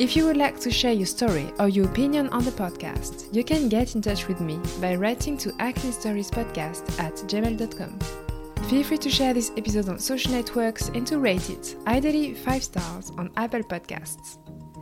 [0.00, 3.44] If you would like to share your story or your opinion on the podcast, you
[3.44, 7.98] can get in touch with me by writing to acne stories podcast at gmail.com.
[8.70, 12.64] Feel free to share this episode on social networks and to rate it, ideally 5
[12.64, 14.38] stars on Apple Podcasts.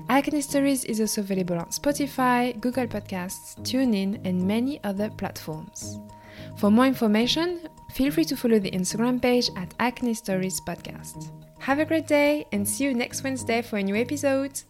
[0.08, 5.98] Acne Stories is also available on Spotify, Google Podcasts, TuneIn, and many other platforms.
[6.58, 11.32] For more information, feel free to follow the Instagram page at Acne Stories Podcast.
[11.58, 14.62] Have a great day and see you next Wednesday for a new episode.